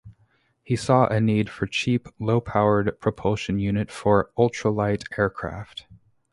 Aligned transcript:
He 0.63 0.75
saw 0.75 1.05
a 1.05 1.21
need 1.21 1.47
for 1.51 1.65
a 1.65 1.69
cheap 1.69 2.07
low-powered 2.17 2.99
propulsion 2.99 3.59
unit 3.59 3.91
for 3.91 4.31
ultralight 4.35 5.03
aircraft. 5.19 5.85